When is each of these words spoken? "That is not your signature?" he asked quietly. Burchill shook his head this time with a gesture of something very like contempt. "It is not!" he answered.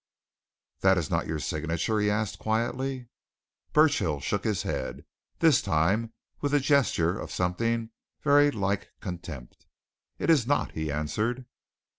"That 0.79 0.97
is 0.97 1.11
not 1.11 1.27
your 1.27 1.37
signature?" 1.37 1.99
he 1.99 2.09
asked 2.09 2.39
quietly. 2.39 3.09
Burchill 3.71 4.19
shook 4.19 4.43
his 4.45 4.63
head 4.63 5.05
this 5.37 5.61
time 5.61 6.11
with 6.41 6.55
a 6.55 6.59
gesture 6.59 7.19
of 7.19 7.29
something 7.31 7.91
very 8.23 8.49
like 8.49 8.89
contempt. 8.99 9.67
"It 10.17 10.31
is 10.31 10.47
not!" 10.47 10.71
he 10.71 10.91
answered. 10.91 11.45